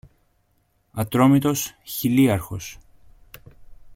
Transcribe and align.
Ατρόμητος, 0.91 1.71
χιλίαρχος 1.83 2.77